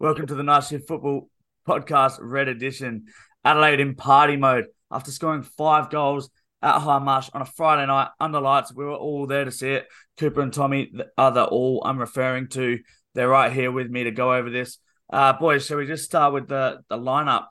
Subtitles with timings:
[0.00, 1.28] Welcome to the Night Shift Football
[1.68, 3.08] Podcast Red Edition.
[3.44, 6.30] Adelaide in party mode after scoring five goals
[6.62, 8.72] at Hindmarsh on a Friday night under lights.
[8.72, 9.88] We were all there to see it.
[10.16, 12.78] Cooper and Tommy are the all I'm referring to.
[13.14, 14.78] They're right here with me to go over this.
[15.12, 17.48] Uh, boys, shall we just start with the, the lineup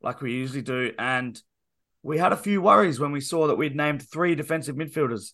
[0.00, 0.92] like we usually do?
[1.00, 1.36] And
[2.04, 5.32] we had a few worries when we saw that we'd named three defensive midfielders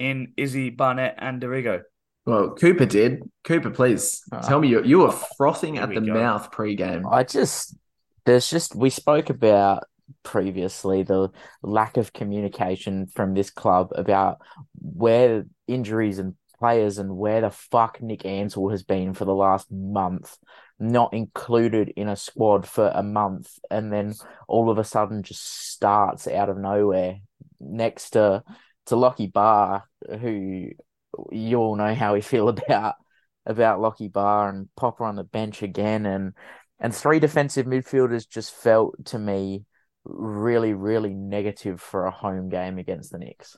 [0.00, 1.82] in Izzy, Barnett, and Dorigo.
[2.26, 3.22] Well, Cooper did.
[3.44, 6.14] Cooper, please uh, tell me you you were frothing at the go.
[6.14, 7.06] mouth pre-game.
[7.10, 7.76] I just
[8.26, 9.84] there's just we spoke about
[10.22, 11.30] previously the
[11.62, 14.38] lack of communication from this club about
[14.80, 19.72] where injuries and players and where the fuck Nick Ansell has been for the last
[19.72, 20.36] month,
[20.78, 24.14] not included in a squad for a month, and then
[24.46, 27.16] all of a sudden just starts out of nowhere
[27.58, 28.42] next to
[28.86, 29.84] to Lockie Barr,
[30.20, 30.70] who
[31.32, 32.94] you all know how we feel about
[33.46, 36.32] about Lockie Barr and Popper on the bench again, and
[36.78, 39.64] and three defensive midfielders just felt to me
[40.04, 43.56] really, really negative for a home game against the Nix.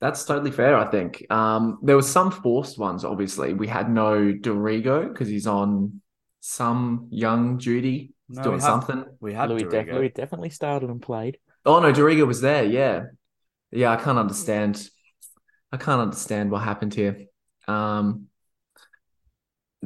[0.00, 1.24] That's totally fair, I think.
[1.30, 3.54] Um, there were some forced ones, obviously.
[3.54, 6.00] We had no Dorigo because he's on
[6.40, 9.04] some young duty, no, doing we something.
[9.20, 9.94] We had Louis, Dorigo.
[9.94, 11.38] Louis definitely started and played.
[11.64, 13.04] Oh no, Dorigo was there, yeah.
[13.70, 14.86] Yeah, I can't understand
[15.74, 17.26] I can't understand what happened here.
[17.66, 18.28] Um,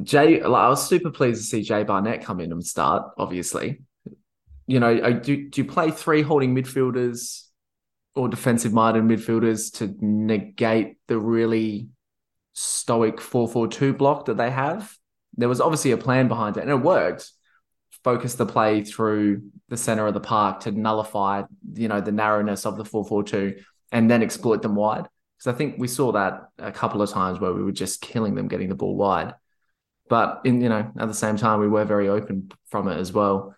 [0.03, 3.11] Jay, like, I was super pleased to see Jay Barnett come in and start.
[3.17, 3.81] Obviously,
[4.67, 7.41] you know, do do you play three holding midfielders
[8.13, 11.87] or defensive minded midfielders to negate the really
[12.53, 14.95] stoic four four two block that they have?
[15.37, 17.31] There was obviously a plan behind it, and it worked.
[18.03, 21.43] Focus the play through the center of the park to nullify,
[21.73, 23.55] you know, the narrowness of the four four two,
[23.91, 25.07] and then exploit them wide
[25.39, 28.35] because I think we saw that a couple of times where we were just killing
[28.35, 29.33] them getting the ball wide.
[30.09, 33.13] But in you know at the same time we were very open from it as
[33.13, 33.55] well.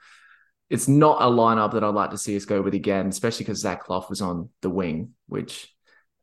[0.69, 3.59] It's not a lineup that I'd like to see us go with again, especially because
[3.59, 5.73] Zach Clough was on the wing, which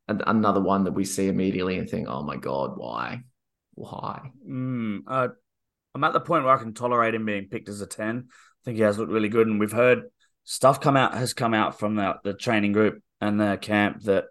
[0.09, 3.25] another one that we see immediately and think, oh my god, why,
[3.75, 4.31] why?
[4.49, 5.29] Mm, uh,
[5.95, 8.29] I'm at the point where I can tolerate him being picked as a ten.
[8.31, 10.05] I think he has looked really good, and we've heard
[10.45, 14.27] stuff come out has come out from the, the training group and the camp that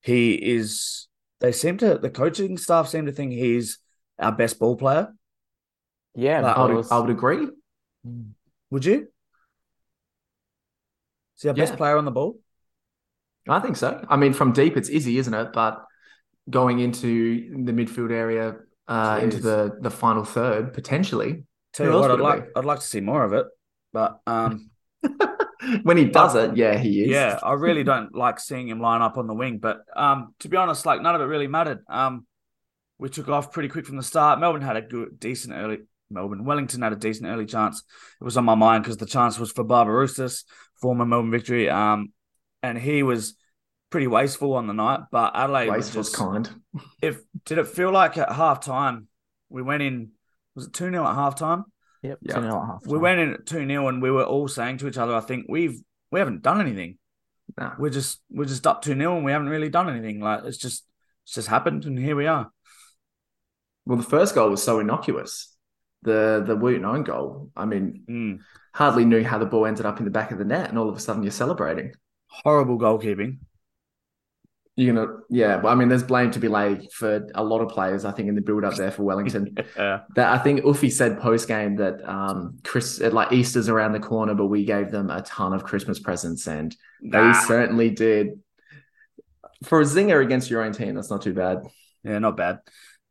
[0.00, 1.08] he is.
[1.40, 3.78] They seem to the coaching staff seem to think he's
[4.18, 5.14] our best ball player.
[6.14, 6.90] Yeah, like, I, would, was...
[6.90, 7.48] I would agree.
[8.70, 9.08] Would you?
[11.36, 11.64] Is he our yeah.
[11.64, 12.38] best player on the ball?
[13.48, 14.04] I think so.
[14.08, 15.52] I mean, from deep, it's easy, isn't it?
[15.52, 15.84] But
[16.50, 18.56] going into the midfield area,
[18.88, 21.44] uh, into the the final third, potentially.
[21.72, 23.46] Tell you what, I'd like I'd like to see more of it,
[23.92, 24.70] but um,
[25.82, 27.10] when he does it, yeah, he is.
[27.10, 29.58] Yeah, I really don't like seeing him line up on the wing.
[29.58, 31.80] But um, to be honest, like none of it really mattered.
[31.88, 32.26] Um,
[32.98, 34.40] we took off pretty quick from the start.
[34.40, 35.78] Melbourne had a good, decent early.
[36.10, 37.82] Melbourne, Wellington had a decent early chance.
[38.20, 40.44] It was on my mind because the chance was for Barbarouses,
[40.80, 41.68] former Melbourne victory.
[41.68, 42.12] Um,
[42.62, 43.34] and he was
[43.90, 45.00] pretty wasteful on the night.
[45.12, 46.50] But Adelaide wasteful was just, kind.
[47.02, 49.08] if did it feel like at half time
[49.48, 50.10] we went in?
[50.54, 51.64] Was it two 0 at half time?
[52.02, 52.18] Yep.
[52.22, 52.78] Yeah.
[52.84, 55.20] We went in at 2 0 and we were all saying to each other, I
[55.20, 56.98] think we've we haven't done anything.
[57.56, 57.72] Nah.
[57.78, 60.20] We're just we're just up 2 0 and we haven't really done anything.
[60.20, 60.84] Like it's just
[61.24, 62.50] it's just happened and here we are.
[63.84, 65.54] Well, the first goal was so innocuous.
[66.02, 67.50] The the Wootton own goal.
[67.56, 68.38] I mean, mm.
[68.72, 70.88] hardly knew how the ball ended up in the back of the net, and all
[70.88, 71.92] of a sudden you're celebrating.
[72.28, 73.38] Horrible goalkeeping
[74.78, 77.68] you're gonna yeah well, i mean there's blame to be laid for a lot of
[77.68, 79.56] players i think in the build up there for wellington.
[79.76, 80.02] Yeah.
[80.14, 84.34] that i think uffy said post game that um chris like easter's around the corner
[84.34, 87.32] but we gave them a ton of christmas presents and nah.
[87.32, 88.40] they certainly did.
[89.64, 91.64] For a zinger against your own team that's not too bad.
[92.04, 92.60] Yeah not bad.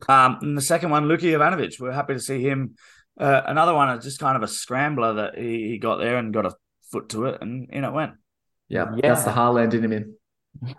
[0.07, 2.75] Um and the second one Luki Jovanovic we're happy to see him.
[3.19, 6.45] Uh, another one just kind of a scrambler that he, he got there and got
[6.45, 6.53] a
[6.91, 8.13] foot to it and in it went.
[8.69, 9.09] Yeah, yeah.
[9.09, 10.13] that's the Haaland in him in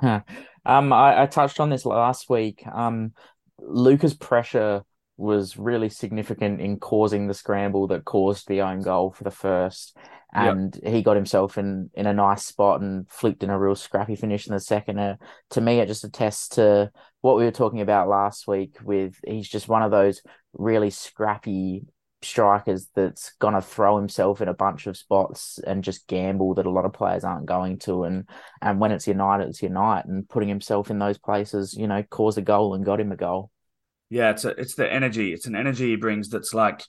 [0.64, 2.66] Um, I, I touched on this last week.
[2.66, 3.12] Um,
[3.60, 4.82] Luca's pressure
[5.16, 9.96] was really significant in causing the scramble that caused the own goal for the first.
[10.32, 10.92] And yep.
[10.92, 14.46] he got himself in in a nice spot and flicked in a real scrappy finish
[14.46, 14.98] in the second.
[14.98, 15.16] Uh,
[15.50, 16.90] to me, it just attests to
[17.22, 18.76] what we were talking about last week.
[18.82, 20.20] With he's just one of those
[20.52, 21.86] really scrappy
[22.22, 26.66] strikers that's going to throw himself in a bunch of spots and just gamble that
[26.66, 28.04] a lot of players aren't going to.
[28.04, 28.28] And
[28.60, 32.38] and when it's United it's United and putting himself in those places you know caused
[32.38, 33.50] a goal and got him a goal.
[34.10, 36.82] Yeah it's a, it's the energy it's an energy he brings that's like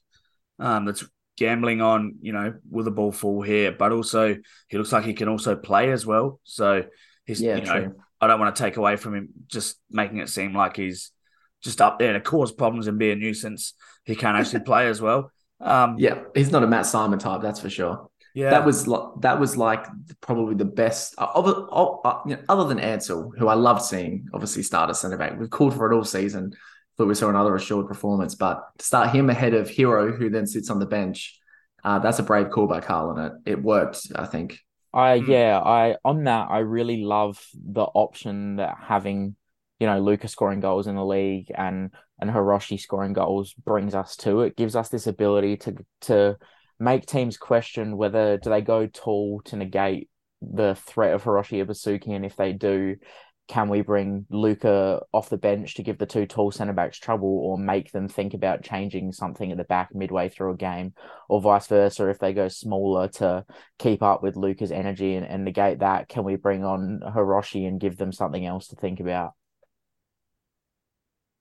[0.58, 1.04] um that's
[1.38, 3.72] gambling on you know will the ball fall here?
[3.72, 4.36] But also
[4.68, 6.40] he looks like he can also play as well.
[6.44, 6.86] So
[7.26, 7.96] he's yeah, you know true.
[8.20, 11.12] I don't want to take away from him just making it seem like he's
[11.62, 13.74] just up there to cause problems and be a nuisance.
[14.06, 15.32] He can't actually play as well.
[15.60, 18.10] Um, Yeah, he's not a Matt Simon type, that's for sure.
[18.34, 19.86] yeah, That was like that was like
[20.22, 23.82] probably the best uh, other uh, uh, you know, other than Ansell, who I loved
[23.82, 25.38] seeing obviously start as centre back.
[25.40, 26.54] We've called for it all season.
[26.98, 30.46] Thought we saw another assured performance, but to start him ahead of Hiro, who then
[30.48, 31.40] sits on the bench,
[31.84, 34.08] uh, that's a brave call by Carl, and it it worked.
[34.16, 34.60] I think.
[34.94, 35.32] I Hmm.
[35.32, 39.36] yeah, I on that I really love the option that having,
[39.80, 44.16] you know, Luca scoring goals in the league and and Hiroshi scoring goals brings us
[44.18, 44.42] to.
[44.42, 46.38] It gives us this ability to to
[46.80, 50.10] make teams question whether do they go tall to negate
[50.42, 52.96] the threat of Hiroshi Ibusuki, and if they do,
[53.50, 57.30] can we bring Luca off the bench to give the two tall centre backs trouble,
[57.30, 60.94] or make them think about changing something at the back midway through a game,
[61.28, 62.10] or vice versa?
[62.10, 63.46] If they go smaller to
[63.80, 67.80] keep up with Luca's energy and, and negate that, can we bring on Hiroshi and
[67.80, 69.34] give them something else to think about?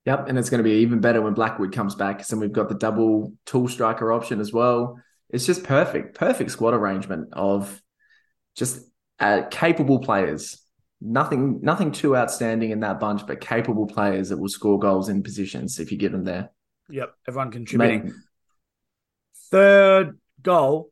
[0.09, 2.17] Yep, and it's going to be even better when Blackwood comes back.
[2.17, 4.99] because then we've got the double tool striker option as well.
[5.29, 7.79] It's just perfect, perfect squad arrangement of
[8.55, 8.89] just
[9.19, 10.65] uh, capable players.
[10.99, 15.21] Nothing, nothing too outstanding in that bunch, but capable players that will score goals in
[15.21, 16.49] positions if you get them there.
[16.89, 18.05] yep, everyone contributing.
[18.05, 18.13] Mate,
[19.51, 20.89] Third goal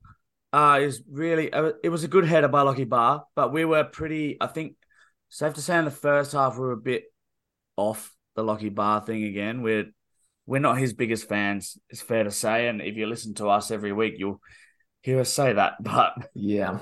[0.54, 3.84] uh, is really uh, it was a good header by Lockie Barr, but we were
[3.84, 4.38] pretty.
[4.40, 4.76] I think
[5.30, 7.06] safe to say in the first half we were a bit
[7.78, 9.62] off the Lockie Barr thing again.
[9.62, 9.92] We're
[10.46, 11.78] we're not his biggest fans.
[11.90, 14.40] It's fair to say, and if you listen to us every week, you'll
[15.02, 15.74] hear us say that.
[15.84, 16.80] But yeah,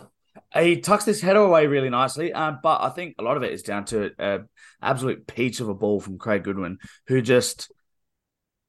[0.53, 2.31] he tucks this header away really nicely.
[2.31, 4.49] Um, but I think a lot of it is down to an
[4.81, 7.71] absolute peach of a ball from Craig Goodwin, who just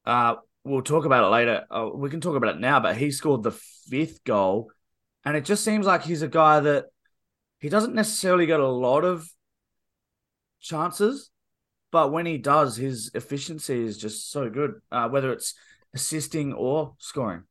[0.06, 1.65] uh we'll talk about it later.
[1.71, 3.59] Uh, we can talk about it now, but he scored the
[3.91, 4.71] fifth goal,
[5.25, 6.87] and it just seems like he's a guy that
[7.59, 9.29] he doesn't necessarily get a lot of
[10.61, 11.31] chances,
[11.96, 14.82] but when he does, his efficiency is just so good.
[14.93, 15.54] Uh, whether it's
[15.94, 17.44] assisting or scoring.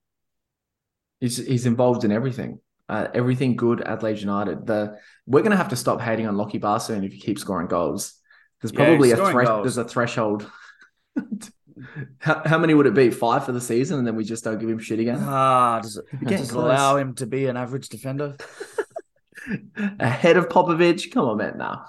[1.20, 2.60] he's he's involved in everything.
[2.88, 4.68] Uh, everything good at Leeds United.
[4.68, 7.42] The we're going to have to stop hating on Lockie Barr soon if he keeps
[7.42, 8.14] scoring goals.
[8.62, 10.52] There's Yeah, probably a scoring thresh, there's a threshold.
[12.20, 13.10] how, how many would it be?
[13.10, 15.18] Five for the season, and then we just don't give him shit again.
[15.24, 18.38] Ah, does it does it allow him to be an average defender?
[20.00, 21.58] Ahead of Popovich, come on, man.
[21.58, 21.86] Now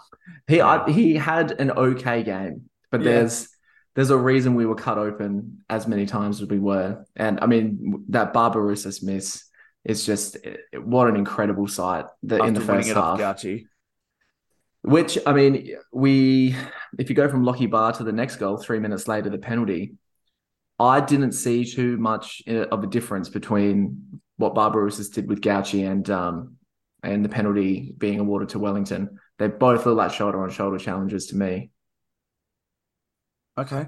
[0.46, 3.12] he I, he had an okay game, but Yeah.
[3.12, 3.49] there's
[3.94, 7.46] there's a reason we were cut open as many times as we were, and I
[7.46, 9.44] mean that Barbarouses miss
[9.84, 10.37] is just
[10.82, 13.19] what an incredible sight that in the first it half.
[13.19, 13.67] Gauci.
[14.82, 16.55] Which I mean, we
[16.99, 19.94] if you go from Lockie Barr to the next goal, three minutes later, the penalty.
[20.78, 25.90] I didn't see too much uh, of a difference between what Barbarouses did with Gauci
[25.90, 26.56] and um
[27.02, 29.19] and the penalty being awarded to Wellington.
[29.38, 31.70] They both look like shoulder on shoulder challenges to me.
[33.58, 33.86] Okay.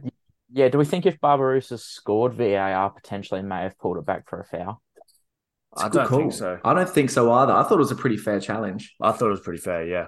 [0.50, 4.40] Yeah, do we think if Barbarouses scored VAR potentially may have pulled it back for
[4.40, 4.82] a foul?
[5.72, 6.58] It's a I don't think so.
[6.64, 7.52] I don't think so either.
[7.52, 8.94] I thought it was a pretty fair challenge.
[9.00, 9.86] I thought it was pretty fair.
[9.86, 10.06] Yeah.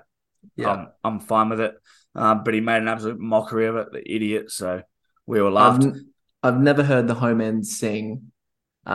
[0.70, 1.74] Um, I'm fine with it.
[2.14, 4.50] Um, but he made an absolute mockery of it, the idiot.
[4.50, 4.82] So
[5.26, 5.84] we all I've, laughed.
[5.84, 6.06] n-
[6.42, 8.32] I've never heard the home end sing
[8.86, 8.90] uh,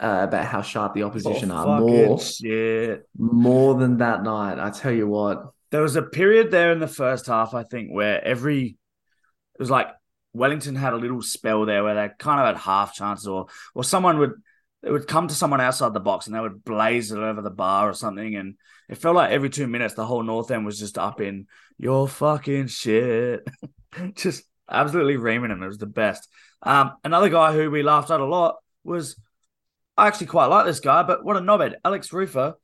[0.00, 1.80] uh, about how sharp the opposition Oh, are.
[1.80, 3.08] More, shit.
[3.16, 4.58] more than that night.
[4.58, 5.52] I tell you what.
[5.70, 8.76] There was a period there in the first half, I think, where every
[9.54, 9.88] it was like
[10.32, 13.84] Wellington had a little spell there where they kind of had half chances, or or
[13.84, 14.32] someone would
[14.82, 17.50] it would come to someone outside the box and they would blaze it over the
[17.50, 18.56] bar or something, and
[18.88, 21.46] it felt like every two minutes the whole North End was just up in
[21.78, 23.46] your fucking shit,
[24.14, 25.62] just absolutely reaming him.
[25.62, 26.28] It was the best.
[26.62, 29.16] Um, another guy who we laughed at a lot was
[29.96, 31.74] I actually quite like this guy, but what a knobhead!
[31.84, 32.54] Alex Rufer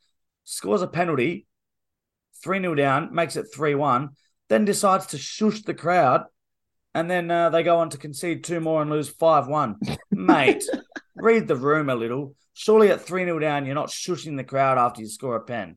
[0.45, 1.47] scores a penalty
[2.43, 4.11] 3 0 down, makes it 3 1,
[4.49, 6.25] then decides to shush the crowd.
[6.95, 9.77] And then uh, they go on to concede two more and lose 5 1.
[10.11, 10.65] Mate,
[11.15, 12.35] read the room a little.
[12.55, 15.77] Surely at 3 0 down, you're not shushing the crowd after you score a pen.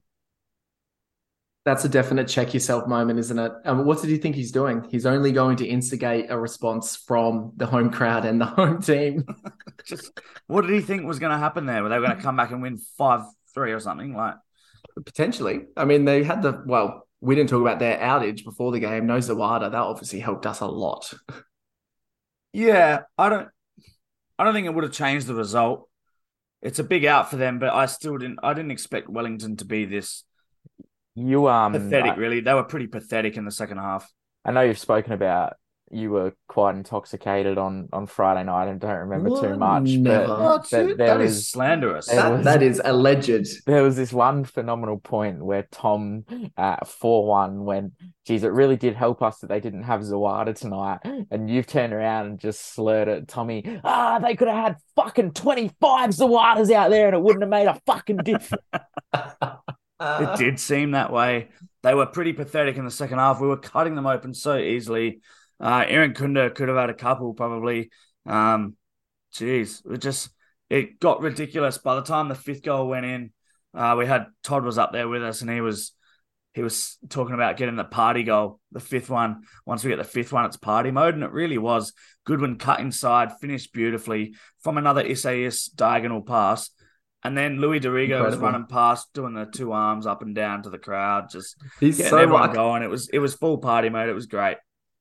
[1.65, 3.51] That's a definite check yourself moment, isn't it?
[3.65, 4.87] Um, what did you think he's doing?
[4.89, 9.25] He's only going to instigate a response from the home crowd and the home team.
[9.85, 11.83] Just what did he think was going to happen there?
[11.83, 13.21] Were they going to come back and win 5
[13.53, 14.15] 3 or something?
[14.15, 14.35] Like,
[15.05, 15.65] Potentially.
[15.77, 19.05] I mean, they had the, well, we didn't talk about their outage before the game.
[19.05, 19.71] No Zawada.
[19.71, 21.13] That obviously helped us a lot.
[22.53, 23.49] yeah, I don't.
[24.37, 25.89] I don't think it would have changed the result.
[26.61, 28.39] It's a big out for them, but I still didn't.
[28.41, 30.23] I didn't expect Wellington to be this
[31.15, 32.13] You um pathetic.
[32.13, 34.09] I, really, they were pretty pathetic in the second half.
[34.45, 35.53] I know you've spoken about
[35.91, 39.83] you were quite intoxicated on on Friday night and don't remember too much.
[39.89, 40.27] Never.
[40.27, 40.69] But What?
[40.69, 42.07] there- That there is was- slanderous.
[42.07, 43.65] That, was- that is alleged.
[43.65, 46.25] there was this one phenomenal point where Tom
[46.57, 47.93] at 4 1 went,
[48.25, 50.99] geez, it really did help us that they didn't have Zawada tonight.
[51.31, 55.31] And you've turned around and just slurred at Tommy, ah, they could have had fucking
[55.33, 58.63] 25 Zawadas out there and it wouldn't have made a fucking difference.
[60.01, 61.49] It did seem that way.
[61.83, 63.41] They were pretty pathetic in the second half.
[63.41, 65.19] We were cutting them open so easily.
[65.59, 67.91] Uh, Irankunda could have had a couple probably.
[68.25, 68.75] Um,
[69.33, 70.29] geez, it just
[70.69, 71.77] it got ridiculous.
[71.77, 73.31] By the time the fifth goal went in,
[73.73, 75.93] uh, we had Todd was up there with us, and he was
[76.53, 79.43] he was talking about getting the party goal, the fifth one.
[79.65, 81.93] Once we get the fifth one, it's party mode, and it really was.
[82.25, 86.69] Goodwin cut inside, finished beautifully from another SAS diagonal pass.
[87.21, 90.69] And then Louis Dorigo was running past, doing the two arms up and down to
[90.69, 92.81] the crowd, just He's getting so everyone like, going.
[92.81, 94.09] It was it was full party mode.
[94.09, 94.57] It was great.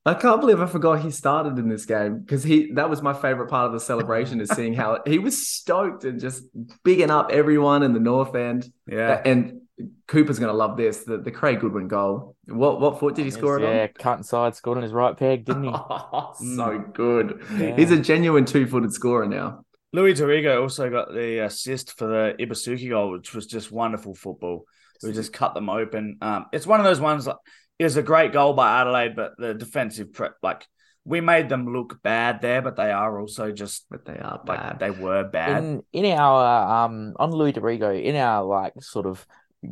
[0.06, 3.12] I can't believe I forgot he started in this game because he that was my
[3.12, 6.44] favorite part of the celebration is seeing how he was stoked and just
[6.82, 8.70] bigging up everyone in the north end.
[8.86, 9.62] Yeah, And
[10.06, 11.04] Cooper's gonna love this.
[11.04, 12.36] The the Craig Goodwin goal.
[12.46, 13.88] What what foot did he score it yeah, on?
[13.98, 15.70] cut inside, scored on his right peg, didn't he?
[15.72, 16.94] Oh, so Mm.
[16.94, 17.42] good.
[17.58, 17.76] Yeah.
[17.76, 19.62] He's a genuine two-footed scorer now.
[19.92, 24.64] Louis Dorigo also got the assist for the Ibusuki goal, which was just wonderful football.
[25.02, 26.18] We just cut them open.
[26.20, 27.26] Um, it's one of those ones.
[27.26, 27.36] Like,
[27.78, 30.66] it was a great goal by Adelaide, but the defensive prep, like
[31.04, 34.60] we made them look bad there, but they are also just But they are like
[34.60, 34.78] bad.
[34.78, 35.62] they were bad.
[35.64, 39.26] in in our um on Louis Dorigo in our like sort of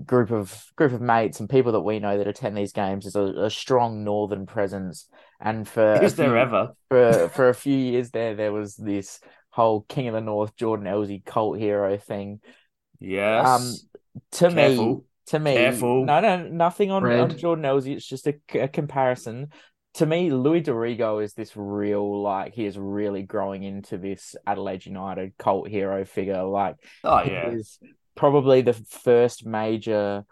[0.05, 3.15] group of group of mates and people that we know that attend these games is
[3.15, 5.09] a, a strong northern presence
[5.41, 6.73] and for Is there few- ever?
[6.89, 9.21] for for a few years there there was this
[9.51, 12.41] whole King of the North Jordan Elsey cult hero thing
[12.99, 13.47] Yes.
[13.47, 13.75] um
[14.33, 15.05] to me Careful.
[15.27, 16.05] To me Careful.
[16.05, 19.49] no no nothing on, on Jordan Elsey it's just a, a comparison
[19.97, 24.85] to me, Louis Dorigo is this real, like, he is really growing into this Adelaide
[24.85, 26.43] United cult hero figure.
[26.43, 27.49] Like, oh he yeah.
[27.49, 27.79] is
[28.15, 30.25] probably the first major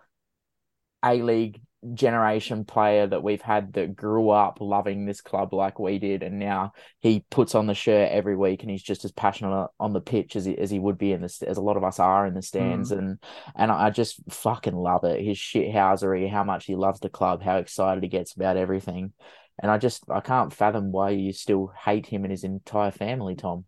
[1.02, 5.98] A League generation player that we've had that grew up loving this club like we
[5.98, 9.68] did, and now he puts on the shirt every week, and he's just as passionate
[9.78, 11.84] on the pitch as he, as he would be in the as a lot of
[11.84, 12.98] us are in the stands, mm.
[12.98, 13.18] and
[13.54, 15.24] and I just fucking love it.
[15.24, 19.12] His shithousery, how much he loves the club, how excited he gets about everything.
[19.60, 23.34] And I just I can't fathom why you still hate him and his entire family,
[23.34, 23.66] Tom.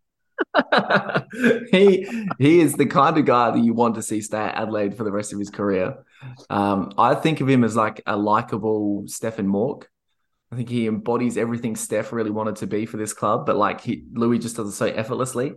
[1.70, 2.06] he
[2.38, 5.04] he is the kind of guy that you want to see stay at Adelaide for
[5.04, 6.04] the rest of his career.
[6.50, 9.88] Um, I think of him as like a likable Stefan Mauk.
[10.52, 13.80] I think he embodies everything Steph really wanted to be for this club, but like
[13.80, 15.54] he Louis just does it so effortlessly.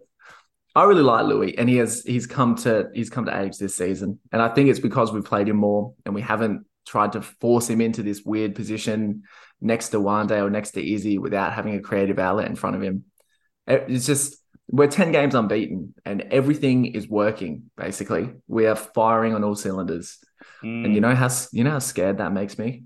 [0.75, 3.75] I really like Louis, and he has he's come to he's come to age this
[3.75, 7.21] season, and I think it's because we've played him more and we haven't tried to
[7.21, 9.23] force him into this weird position
[9.61, 12.81] next to Juande or next to Izzy without having a creative outlet in front of
[12.81, 13.03] him.
[13.67, 14.37] It- It's just
[14.69, 18.29] we're 10 games unbeaten and everything is working basically.
[18.47, 20.17] We are firing on all cylinders.
[20.63, 20.85] Mm.
[20.85, 22.83] And you know how you know how scared that makes me?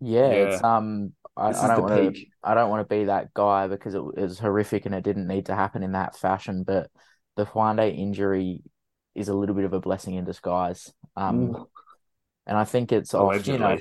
[0.00, 0.34] Yeah, Yeah.
[0.34, 2.26] it's um I, I don't want to.
[2.44, 5.26] I don't want to be that guy because it, it was horrific and it didn't
[5.28, 6.90] need to happen in that fashion, but
[7.36, 8.62] the Juande injury
[9.14, 10.92] is a little bit of a blessing in disguise.
[11.16, 11.68] Um Ooh.
[12.46, 13.78] and I think it's off, you know,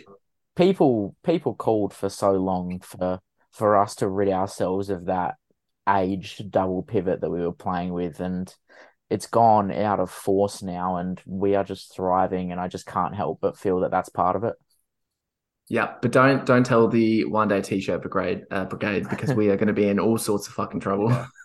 [0.55, 3.19] people people called for so long for
[3.51, 5.35] for us to rid ourselves of that
[5.91, 8.53] aged double pivot that we were playing with and
[9.09, 13.15] it's gone out of force now and we are just thriving and I just can't
[13.15, 14.55] help but feel that that's part of it.
[15.67, 19.67] Yeah, but don't don't tell the Juande t-shirt brigade uh, brigade because we are going
[19.67, 21.09] to be in all sorts of fucking trouble.
[21.09, 21.25] Yeah.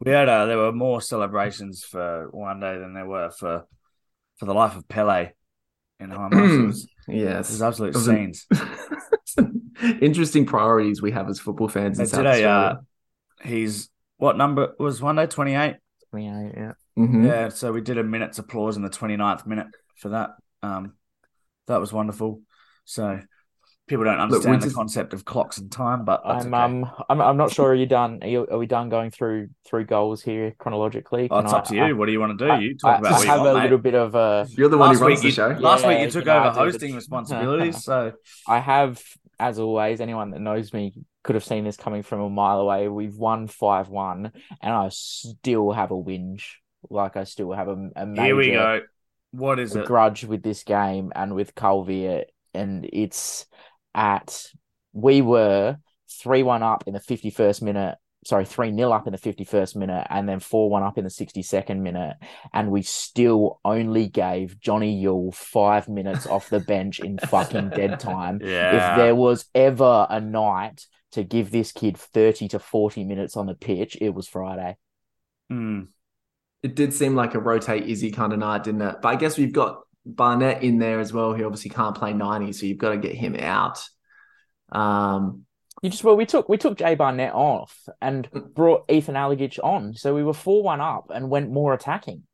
[0.00, 3.66] We had uh, there were more celebrations for Juande than there were for
[4.38, 5.32] for the life of Pele
[6.00, 6.62] in Hindmarsh.
[6.62, 7.50] It was, yes.
[7.50, 8.46] was absolute It was an- scenes.
[10.00, 12.80] Interesting priorities we have as football fans in They South did a, uh, Australia.
[13.44, 15.76] He's what number was Juande twenty eight?
[16.12, 16.72] Yeah, yeah.
[16.98, 17.26] Mhm.
[17.26, 20.30] Yeah, so we did a minute's applause in the 29th minute for that.
[20.62, 20.94] Um,
[21.68, 22.40] that was wonderful.
[22.84, 23.20] So
[23.86, 26.62] people don't understand we the just- concept of clocks and time, but that's I'm okay.
[26.64, 27.68] um I'm I'm not sure.
[27.70, 28.18] Are you done?
[28.22, 31.28] Are, you, are we done going through through goals here chronologically?
[31.30, 31.82] Oh, Can it's up to you.
[31.82, 32.50] I- what do you want to do?
[32.50, 33.62] I- you talk I, about I what you have want, a mate.
[33.62, 34.46] little bit of a.
[34.50, 35.48] You're the one Last who runs week, the you, show.
[35.60, 37.84] last Yeah, week you you took know, over do the- hosting responsibilities.
[37.84, 38.12] So
[38.48, 39.00] I have,
[39.38, 42.88] as always, anyone that knows me could have seen this coming from a mile away.
[42.88, 44.32] We've won five one,
[44.62, 46.44] and I still have a whinge.
[46.88, 48.80] Like I still have a, a major here we go.
[49.32, 49.84] What is it?
[49.84, 53.46] grudge with this game and with Culvier, and it's
[53.94, 54.46] at
[54.92, 55.76] we were
[56.22, 57.96] three one up in the fifty first minute.
[58.24, 61.04] Sorry, three 0 up in the fifty first minute, and then four one up in
[61.04, 62.16] the sixty second minute,
[62.52, 68.00] and we still only gave Johnny Yull five minutes off the bench in fucking dead
[68.00, 68.40] time.
[68.42, 68.92] Yeah.
[68.92, 73.46] If there was ever a night to give this kid 30 to 40 minutes on
[73.46, 74.76] the pitch, it was Friday.
[75.50, 75.88] Mm.
[76.62, 78.96] It did seem like a rotate Izzy kind of night, didn't it?
[79.00, 81.34] But I guess we've got Barnett in there as well.
[81.34, 83.80] He obviously can't play 90, so you've got to get him out.
[84.70, 85.44] Um,
[85.82, 89.94] You just well, we took we took Jay Barnett off and brought Ethan Alagich on,
[89.94, 92.24] so we were four one up and went more attacking.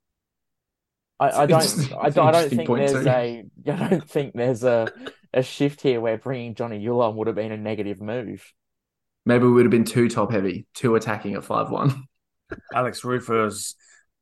[1.21, 3.09] I, I don't I don't, I don't think there's too.
[3.09, 4.93] a I don't think there's a
[5.33, 8.52] a shift here where bringing Johnny Yulon would have been a negative move.
[9.26, 12.04] Maybe we would have been too top heavy, too attacking at 5 1.
[12.75, 13.75] Alex Rufer's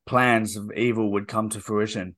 [0.06, 2.14] plans of evil would come to fruition.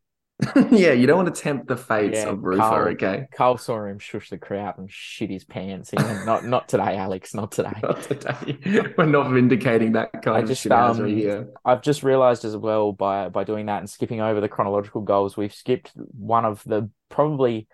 [0.70, 2.88] yeah, you don't want to tempt the fates Yeah, of Rufo, Carl.
[2.88, 3.28] okay?
[3.36, 5.90] Carl saw him shush the crowd and shit his pants.
[5.90, 7.72] He went, not not today, Alex, not today.
[7.82, 8.92] Not today.
[8.98, 11.50] We're not vindicating that kind I of just, shit um, here.
[11.64, 15.36] I've just realised as well by by doing that and skipping over the chronological goals,
[15.36, 17.68] we've skipped one of the probably.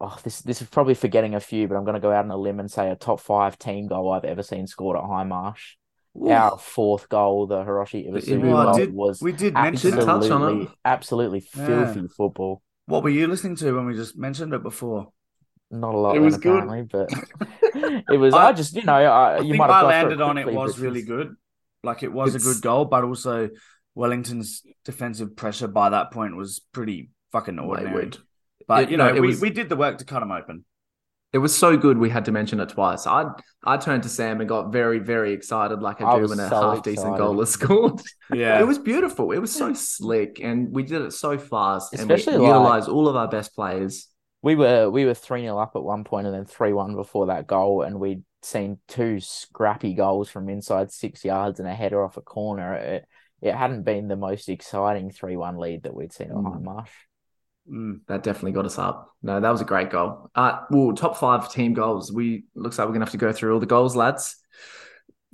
[0.00, 2.30] Oh, this this is probably forgetting a few, but I'm going to go out on
[2.30, 5.74] a limb and say a top five team goal I've ever seen scored at Hindmarsh.
[6.18, 10.62] Our fourth goal, the Hiroshi Ibusuki Well, goal, did- was We did mention touch on
[10.62, 10.68] it.
[10.84, 11.66] absolutely Yeah.
[11.92, 12.62] filthy football.
[12.86, 15.12] What were you listening to when we just mentioned it before?
[15.70, 16.10] Not a lot.
[16.12, 16.62] It then, was good.
[16.62, 17.10] apparently, but
[18.12, 18.32] it was.
[18.34, 20.38] I, I- just, you know, I, I you think might I have got landed on
[20.38, 21.34] it was really it's- good.
[21.82, 23.50] Like it was a good goal, but also
[23.94, 27.94] Wellington's defensive pressure by that point was pretty fucking ordinary.
[27.94, 28.18] Wayward.
[28.68, 30.32] But It- you know, no, it we, was- we did the work to cut them
[30.32, 30.64] open.
[31.32, 33.06] It was so good we had to mention it twice.
[33.06, 33.26] I
[33.62, 36.40] I turned to Sam and got very, very excited like I I do was when
[36.40, 38.00] a so half decent goal is scored.
[38.32, 39.32] Yeah, It was beautiful.
[39.32, 41.92] It was so slick and we did it so fast.
[41.94, 44.08] Especially and we like- utilized all of our best players.
[44.42, 47.26] We were we were three 0 up at one point and then three one before
[47.26, 52.02] that goal, and we'd seen two scrappy goals from inside six yards and a header
[52.04, 52.74] off a corner.
[52.74, 53.04] It
[53.42, 56.62] it hadn't been the most exciting three one lead that we'd seen at Mm.
[56.62, 56.88] Hindmarsh.
[57.70, 58.00] Mm.
[58.06, 59.12] That definitely got us up.
[59.22, 60.30] No, that was a great goal.
[60.34, 62.12] Uh, well, top five team goals.
[62.12, 64.36] We looks like we're gonna have to go through all the goals, lads.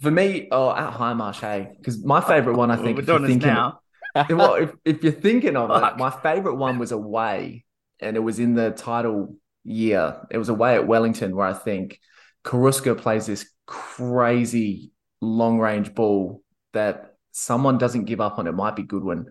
[0.00, 3.08] For me, oh, at Hindmarsh, hey, because my favorite one, I Well, think, we're if
[3.10, 3.80] you're doing this thinking, now.
[4.30, 5.94] well, if, if you're thinking of Fuck.
[5.94, 7.64] it, my favorite one was away,
[8.00, 10.26] and it was in the title year.
[10.30, 12.00] It was away at Wellington, where I think
[12.44, 18.46] Carrusca plays this crazy long range ball that someone doesn't give up on.
[18.46, 19.26] It might be Goodwin,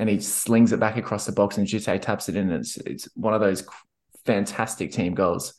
[0.00, 2.50] and he slings it back across the box, and Djite taps it in.
[2.50, 3.62] It's it's one of those
[4.24, 5.52] fantastic team goals.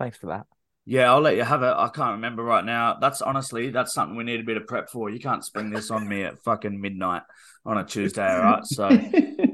[0.00, 0.46] Thanks for that.
[0.84, 1.72] Yeah, I'll let you have it.
[1.76, 2.98] I can't remember right now.
[3.00, 5.08] That's honestly, that's something we need a bit of prep for.
[5.08, 7.22] You can't spring this on me at fucking midnight
[7.64, 8.64] on a Tuesday, all right?
[8.64, 8.88] So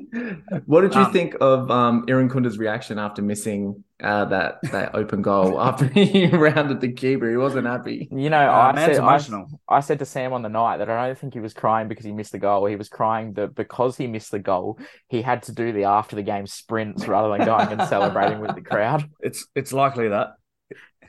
[0.66, 5.22] what did you Um, think of um, Irankunda's reaction after missing uh, that that open
[5.22, 7.30] goal after he rounded the keeper?
[7.30, 8.08] He wasn't happy.
[8.10, 9.60] You know, Uh, I man's said I, emotional.
[9.68, 12.04] I said to Sam on the night that I don't think he was crying because
[12.04, 12.66] he missed the goal.
[12.66, 16.16] He was crying that because he missed the goal, he had to do the after
[16.16, 19.08] the game sprints rather than going and celebrating with the crowd.
[19.20, 20.28] it's it's likely that.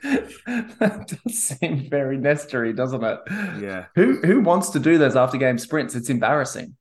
[0.02, 3.18] that does seem very necessary, doesn't it?
[3.60, 3.86] Yeah.
[3.94, 5.94] Who who wants to do those after game sprints?
[5.94, 6.76] It's embarrassing.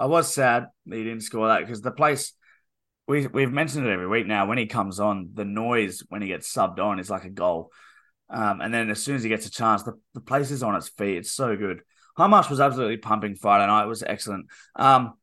[0.00, 2.32] I was sad that he didn't score that because the place
[3.06, 4.46] we we've mentioned it every week now.
[4.46, 7.70] When he comes on, the noise when he gets subbed on is like a goal.
[8.30, 10.74] Um, and then as soon as he gets a chance, the, the place is on
[10.76, 11.18] its feet.
[11.18, 11.82] It's so good.
[12.18, 13.84] Hindmarsh was absolutely pumping Friday night.
[13.84, 14.46] It was excellent.
[14.76, 15.14] Um,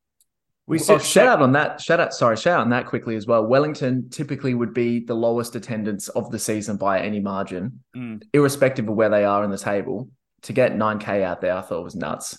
[0.67, 1.79] we Oh, said shout out on that.
[1.79, 2.13] Shout out.
[2.13, 3.45] Sorry, shout out on that quickly as well.
[3.45, 8.21] Wellington typically would be the lowest attendance of the season by any margin, Mm.
[8.33, 10.09] irrespective of where they are in the table.
[10.43, 12.37] To get nine k out there, I thought was nuts.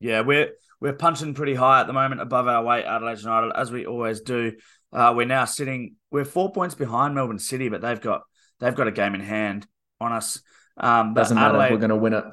[0.00, 3.70] Yeah, we're we're punching pretty high at the moment, above our weight, Adelaide United, as
[3.70, 4.52] we always do.
[4.92, 5.96] Uh, we're now sitting.
[6.10, 8.22] We're four points behind Melbourne City, but they've got
[8.58, 9.66] they've got a game in hand
[10.00, 10.40] on us.
[10.76, 11.50] Um, Doesn't matter.
[11.50, 12.24] Adelaide, We're going to win it.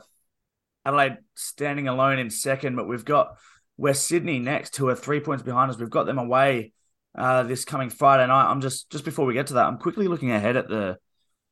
[0.85, 3.37] Adelaide standing alone in second, but we've got
[3.75, 5.77] West Sydney next, who are three points behind us.
[5.77, 6.71] We've got them away
[7.17, 8.49] uh, this coming Friday night.
[8.49, 10.97] I'm just just before we get to that, I'm quickly looking ahead at the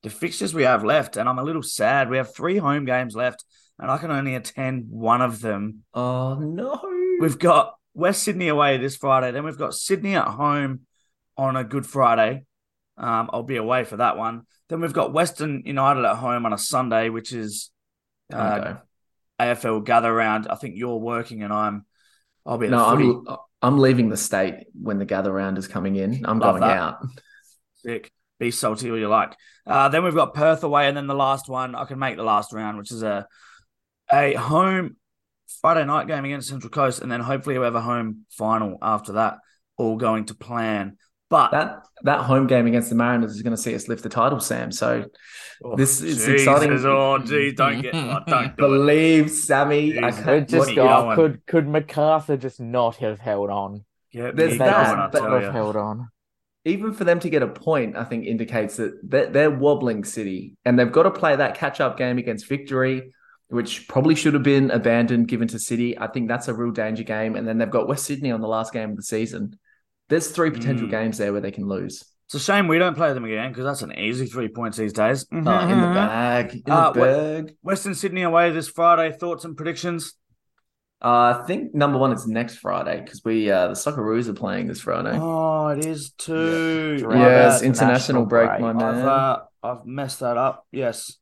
[0.04, 2.10] the fixtures we have left, and I'm a little sad.
[2.10, 3.44] We have three home games left,
[3.80, 5.84] and I can only attend one of them.
[5.94, 6.82] Oh no!
[7.20, 9.32] We've got West Sydney away this Friday.
[9.32, 10.82] Then we've got Sydney at home
[11.38, 12.46] on a Good Friday.
[12.98, 14.44] Um, I'll be away for that one.
[14.70, 17.72] Then we've got Western United at home on a Sunday, which is
[18.34, 18.76] uh.
[19.40, 20.48] AFL gather round.
[20.50, 21.86] I think you're working and I'm
[22.46, 22.86] I'll be at No.
[22.86, 26.26] I'm I'm leaving the state when the gather round is coming in.
[26.26, 26.78] I'm Love going that.
[26.78, 27.06] out.
[27.76, 28.12] Sick.
[28.40, 29.36] Be salty all you like.
[29.66, 32.24] Uh, then we've got Perth away, and then the last one I can make the
[32.24, 33.26] last round, which is a
[34.12, 34.98] a home
[35.62, 39.14] Friday night game against Central Coast, and then hopefully we have a home final after
[39.14, 39.38] that,
[39.78, 40.98] all going to plan.
[41.30, 44.10] But That that home game against the Mariners is going to see us lift the
[44.10, 44.72] title, Sam.
[44.72, 45.06] So
[45.64, 46.72] oh, this is Jesus, exciting.
[46.86, 48.58] Oh, geez, don't get oh, don't do it.
[48.58, 49.98] believe Sammy.
[49.98, 53.84] I can't, just oh, could could MacArthur just not have held on?
[54.12, 55.44] Get There's that, going, but- tell Not you.
[55.46, 56.10] have held on.
[56.64, 60.54] even for them to get a point, I think indicates that they're, they're wobbling City,
[60.64, 63.12] and they've got to play that catch-up game against Victory,
[63.50, 65.98] which probably should have been abandoned, given to City.
[65.98, 68.48] I think that's a real danger game, and then they've got West Sydney on the
[68.48, 69.58] last game of the season.
[70.10, 70.92] There's three potential Mm.
[70.92, 72.04] games there where they can lose.
[72.26, 74.94] It's a shame we don't play them again because that's an easy three points these
[74.94, 75.28] days.
[75.32, 75.52] Oh, in the
[75.94, 77.56] bag, in Uh, the bag.
[77.62, 79.12] Western Sydney away this Friday.
[79.16, 80.14] Thoughts and predictions?
[81.04, 84.66] Uh, I think number one is next Friday because we uh, the Socceroos are playing
[84.68, 85.12] this Friday.
[85.22, 86.98] Oh, it is too.
[87.00, 87.50] Yeah.
[87.60, 88.96] My international break, my I've man.
[89.08, 90.66] uh, I've messed that up.
[90.72, 91.18] Yes,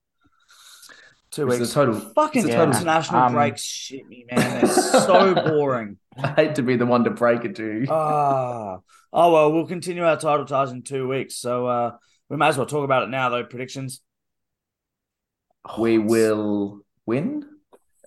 [1.33, 1.73] two It's a weeks.
[1.73, 4.61] total- Fucking it's a total- international um, breaks shit me, man.
[4.61, 5.97] They're so boring.
[6.21, 7.87] I hate to be the one to break it to you.
[7.89, 8.79] Ah,
[9.11, 11.35] oh well, we'll continue our title ties in two weeks.
[11.35, 11.91] So uh,
[12.29, 13.43] we might as well talk about it now, though.
[13.43, 14.01] Predictions.
[15.79, 17.45] we will win.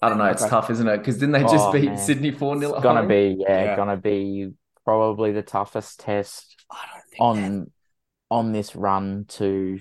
[0.03, 0.27] I don't know.
[0.27, 0.51] It's Okay.
[0.51, 0.99] tough, isn't it?
[0.99, 1.99] Because didn't they just Oh, beat man.
[1.99, 3.77] Sydney 4 0 It's gonna be yeah, Yeah.
[3.77, 4.53] gonna be
[4.85, 7.71] probably the toughest test I don't think on
[8.31, 9.81] on this run to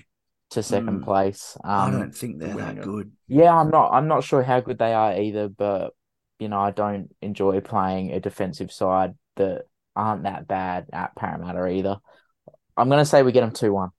[0.56, 1.04] to second Mm.
[1.04, 1.56] place.
[1.64, 2.84] I Um, don't think they're that it.
[2.84, 3.12] good.
[3.28, 5.94] yeah, I'm not I'm not sure how good they are either, but
[6.38, 9.64] you know, I don't enjoy playing a defensive side that
[9.94, 11.98] aren't that bad at Parramatta either.
[12.76, 13.90] I'm gonna say we get them two one.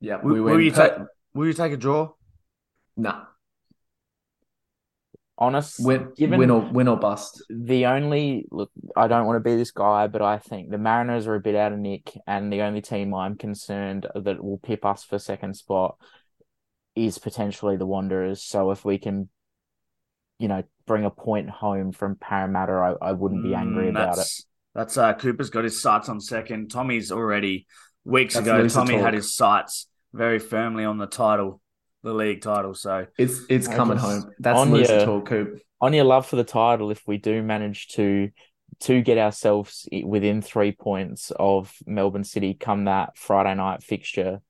[0.00, 0.64] Yeah, Will, we will win.
[0.64, 0.92] you take?
[1.34, 2.12] Will you take a draw?
[2.96, 3.26] Nah,
[5.40, 7.42] Honest, win, win or win or bust.
[7.48, 11.26] the only look, I don't want to be this guy, but I think the Mariners
[11.26, 14.84] are a bit out of nick, and the only team I'm concerned that will pip
[14.84, 15.96] us for second spot
[16.94, 18.42] is potentially the Wanderers.
[18.42, 19.30] So if we can,
[20.38, 24.18] you know, bring a point home from Parramatta, I, I wouldn't be angry Mm, about
[24.18, 24.28] it.
[24.74, 26.70] that's, uh, Cooper's got his sights on second.
[26.70, 27.66] Tommy's already
[28.04, 28.68] weeks That's ago.
[28.68, 31.60] Tommy had his sights very firmly on the title,
[32.02, 32.74] the league title.
[32.74, 34.32] So It's it's I coming just- home.
[34.38, 35.60] That's on loser your- talk, Coop.
[35.82, 38.30] On your love for the title, if we do manage to
[38.80, 44.40] to get ourselves within three points of Melbourne City come that Friday night fixture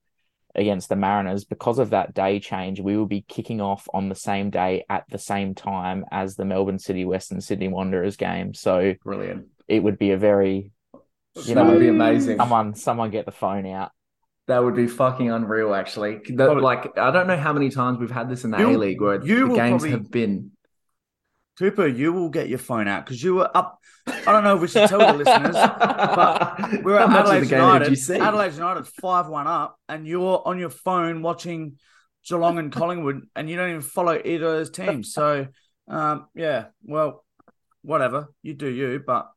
[0.53, 4.15] against the Mariners, because of that day change, we will be kicking off on the
[4.15, 8.53] same day at the same time as the Melbourne City Western Sydney Wanderers game.
[8.53, 9.47] So Brilliant.
[9.67, 10.71] it would be a very
[11.35, 12.37] You that know, would be amazing.
[12.37, 13.91] someone someone get the phone out.
[14.47, 16.19] That would be fucking unreal, actually.
[16.25, 18.69] The- Probably- like, I don't know how many times we've had this in the A
[18.69, 20.51] League where you the games probably- have been.
[21.59, 23.77] Cooper, you will get your phone out because you were up.
[24.07, 25.53] I don't know if we should tell the listeners.
[25.53, 27.89] but We're at Adelaide United.
[27.89, 28.17] you see?
[28.17, 31.77] Adelaide United five one up, and you're on your phone watching
[32.27, 35.13] Geelong and Collingwood, and you don't even follow either of those teams.
[35.13, 35.47] So,
[35.87, 37.23] um, yeah, well,
[37.83, 39.03] whatever you do, you.
[39.05, 39.29] But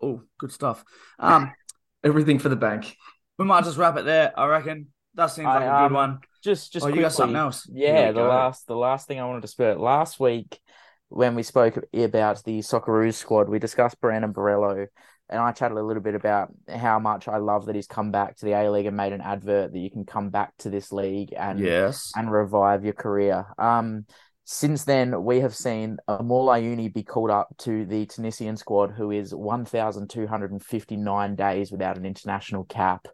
[0.00, 0.84] oh, good stuff.
[1.18, 1.52] Um,
[2.04, 2.94] Everything for the bank.
[3.38, 4.38] We might just wrap it there.
[4.38, 6.18] I reckon that seems like I, a um, good one.
[6.42, 7.68] Just just oh, you got something else?
[7.72, 8.28] Yeah, the go.
[8.28, 10.60] last the last thing I wanted to spurt last week
[11.08, 14.86] when we spoke about the Socceroos squad, we discussed Brandon Borrello,
[15.28, 18.36] and I chatted a little bit about how much I love that he's come back
[18.36, 20.92] to the A League and made an advert that you can come back to this
[20.92, 22.12] league and Yes.
[22.16, 23.46] and revive your career.
[23.58, 24.06] Um,
[24.44, 29.10] since then, we have seen Amor Layouni be called up to the Tunisian squad, who
[29.10, 33.08] is 1,259 days without an international cap.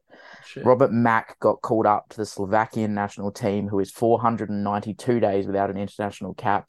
[0.44, 0.64] Shit.
[0.64, 5.70] Robert Mak got called up to the Slovakian national team, who is 492 days without
[5.70, 6.66] an international cap.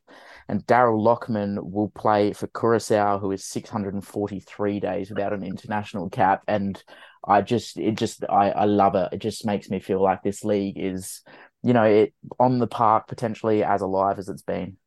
[0.48, 6.44] And Daryl Lachman will play for Curacao, who is 643 days without an international cap.
[6.48, 6.82] And
[7.26, 9.10] I just, it just, I, I love it.
[9.14, 11.22] It just makes me feel like this league is,
[11.64, 14.78] you know, it on the park potentially as alive as it's been.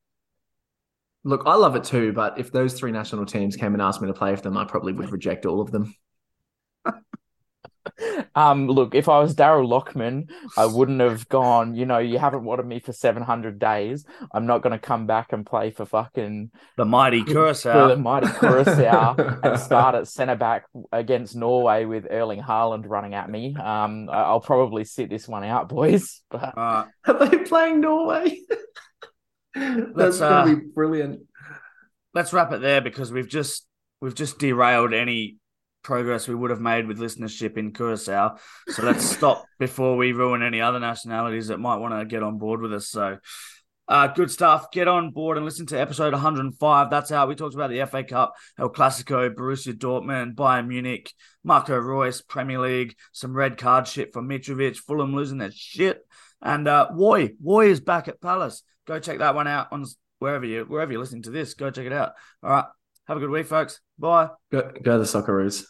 [1.25, 4.07] Look, I love it too, but if those three national teams came and asked me
[4.07, 5.93] to play for them, I probably would reject all of them.
[8.35, 12.45] Um, look, if I was Daryl Lachman, I wouldn't have gone, you know, you haven't
[12.45, 14.05] wanted me for 700 days.
[14.33, 17.53] I'm not going to come back and play for fucking The mighty for
[17.89, 23.31] the mighty Curacao and start at centre back against Norway with Erling Haaland running at
[23.31, 23.55] me.
[23.57, 26.21] Um, I- I'll probably sit this one out, boys.
[26.31, 28.41] But Uh, Are they playing Norway?
[29.55, 31.21] That's uh, gonna be brilliant.
[32.13, 33.67] let's wrap it there because we've just
[34.03, 35.37] we've just derailed any
[35.87, 38.37] progress we would have made with listenership in Curacao.
[38.69, 42.39] So let's stop before we ruin any other nationalities that might want to get on
[42.39, 42.89] board with us.
[42.89, 43.19] So
[43.87, 44.73] uh, good stuff.
[44.73, 46.91] Get on board and listen to episode 105.
[46.91, 51.13] That's how we talked about the FA Cup, El Clasico, Borussia Dortmund, Bayern Munich,
[51.45, 56.05] Marco Royce, Premier League, some red card shit for Mitrovic, Fulham losing their shit,
[56.43, 58.65] and uh, Woy, Woy is back at Palace.
[58.89, 59.85] Go check that one out on
[60.19, 61.55] wherever you wherever you're listening to this.
[61.55, 62.13] Go check it out.
[62.43, 62.65] All right.
[63.07, 63.81] Have a good week, folks.
[64.01, 64.31] Bye.
[64.51, 65.65] Go, go the Socceroos.